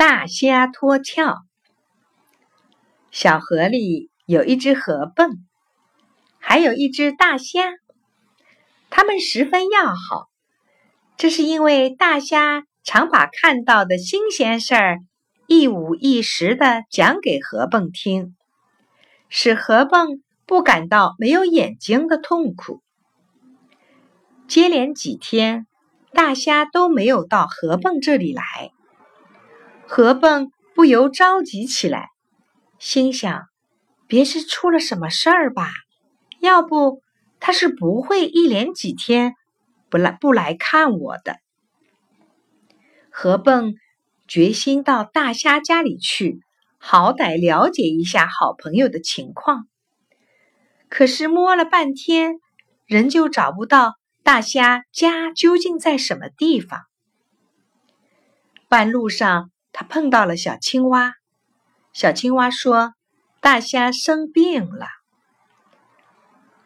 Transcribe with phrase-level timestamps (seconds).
[0.00, 1.42] 大虾脱壳。
[3.10, 5.36] 小河里有一只河蚌，
[6.38, 7.74] 还有一只大虾，
[8.88, 10.30] 它们十分要好。
[11.18, 15.00] 这是因为大虾常把看到的新鲜事儿
[15.46, 18.34] 一五一十的讲给河蚌听，
[19.28, 22.80] 使河蚌不感到没有眼睛的痛苦。
[24.48, 25.66] 接连几天，
[26.14, 28.70] 大虾都没有到河蚌这里来，
[29.92, 32.10] 河蚌不由着急起来，
[32.78, 33.48] 心想：
[34.06, 35.68] 别是出了什么事儿吧？
[36.38, 37.02] 要不
[37.40, 39.34] 他是不会一连几天
[39.88, 41.38] 不来不来看我的。
[43.10, 43.74] 河蚌
[44.28, 46.40] 决心到大虾家里去，
[46.78, 49.66] 好歹了解一下好朋友的情况。
[50.88, 52.38] 可是摸了半天，
[52.86, 53.94] 仍旧找不到。
[54.22, 56.82] 大虾家究竟在什么地方？
[58.68, 61.14] 半路上，他碰到了小青蛙。
[61.92, 62.94] 小青蛙说
[63.40, 64.86] ：“大虾生病了。”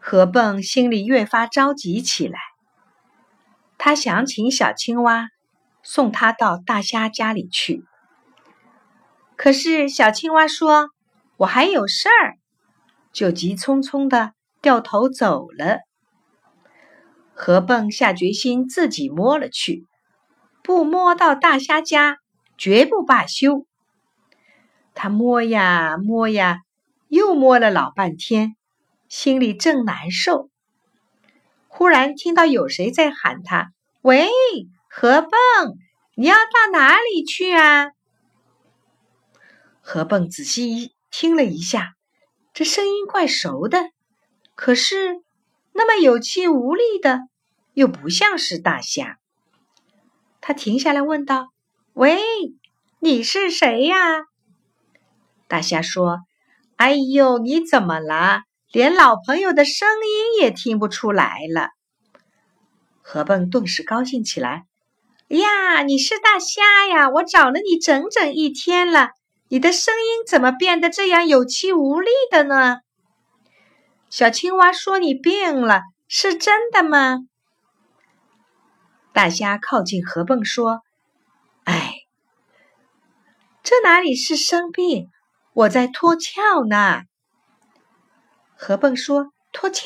[0.00, 2.38] 河蚌心里越发着急起来。
[3.76, 5.28] 他想请小青蛙
[5.82, 7.84] 送他到大虾家里去。
[9.36, 10.90] 可是小青蛙说
[11.38, 12.36] ：“我还有事儿。”
[13.12, 15.78] 就急匆匆的掉头走了。
[17.34, 19.86] 河蚌下决心自己摸了去，
[20.62, 22.18] 不摸到大虾家
[22.60, 23.66] 绝不罢休。
[24.92, 26.58] 他摸呀摸呀，
[27.08, 28.54] 又摸了老半天，
[29.08, 30.50] 心里正难受。
[31.68, 34.28] 忽然听到有谁在喊他：“喂，
[34.90, 35.30] 河蚌，
[36.14, 37.92] 你要到哪里去啊？”
[39.80, 41.94] 河蚌仔细一听了一下，
[42.52, 43.90] 这声音怪熟的，
[44.54, 45.22] 可是
[45.72, 47.20] 那么有气无力的。
[47.72, 49.16] 又不像是大象，
[50.40, 51.52] 他停下来问道
[51.94, 52.18] ：“喂，
[52.98, 53.96] 你是谁呀？”
[55.48, 56.20] 大虾说
[56.76, 58.42] ：“哎呦，你怎么了？
[58.72, 61.70] 连老朋友的声音也听不出来了。”
[63.02, 64.66] 河蚌顿时高兴起来
[65.28, 67.10] ：“呀，你是大虾呀！
[67.10, 69.10] 我找了你整整一天了，
[69.48, 72.78] 你的声音怎么变得这样有气无力的呢？”
[74.08, 77.18] 小青蛙说：“你病了，是真的吗？”
[79.12, 80.82] 大虾靠近河蚌说：“，
[83.70, 85.06] 这哪里是生病？
[85.52, 87.02] 我在脱壳呢。”
[88.58, 89.78] 河蚌说：“脱壳，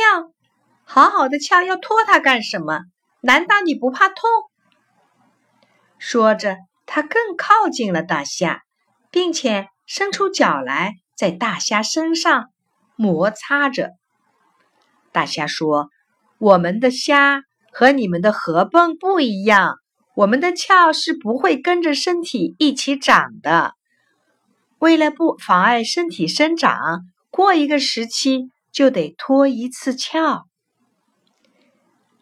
[0.84, 2.80] 好好的壳要脱它干什么？
[3.20, 4.16] 难道你不怕痛？”
[6.00, 6.56] 说着，
[6.86, 8.62] 他更靠近了大虾，
[9.10, 12.46] 并且伸出脚来，在大虾身上
[12.96, 13.90] 摩擦着。
[15.12, 15.90] 大虾说
[16.40, 19.74] ：“我们的虾。”和你们的河蚌不一样，
[20.14, 23.74] 我们的壳是不会跟着身体一起长的。
[24.78, 30.44] 为了不妨碍身体生长，过一个时期就得脱一次壳。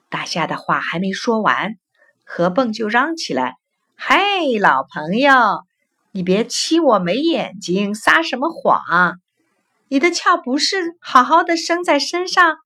[0.09, 1.75] 大虾的话还没说完，
[2.25, 3.57] 河蚌就嚷起来
[3.97, 5.33] ：“嘿，老朋友，
[6.13, 9.19] 你别欺我没眼睛，撒什么谎？
[9.89, 12.57] 你的壳不是好好的生在身上，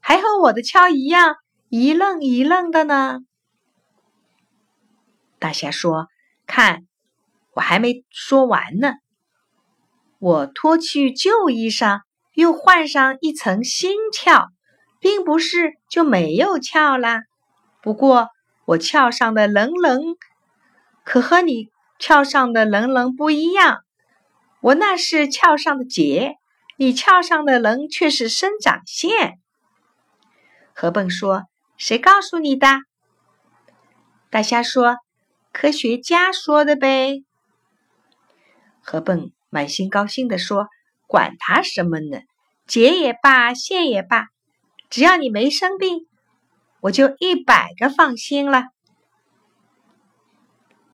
[0.00, 1.36] 还和我的壳一样。”
[1.70, 3.20] 一愣一愣的呢。
[5.38, 6.08] 大虾说
[6.46, 6.86] ：“看，
[7.52, 8.94] 我还没说完呢。
[10.18, 12.00] 我脱去旧衣裳，
[12.32, 14.48] 又换上一层新壳，
[15.00, 17.22] 并不是就没有壳啦。
[17.82, 18.28] 不过
[18.64, 20.16] 我壳上的棱棱，
[21.04, 21.68] 可和你
[21.98, 23.78] 壳上的棱棱不一样。
[24.60, 26.36] 我那是壳上的结，
[26.78, 29.38] 你壳上的棱却是生长线。”
[30.74, 31.44] 河蚌说。
[31.76, 32.68] 谁告诉你的？
[34.30, 34.98] 大虾说
[35.54, 37.22] ：“科学家说的呗。”
[38.82, 40.66] 河蚌满心高兴地说
[41.06, 42.20] ：“管他什么呢，
[42.66, 44.26] 结也罢，线也罢，
[44.90, 46.06] 只要你没生病，
[46.80, 48.64] 我就一百个放心了。”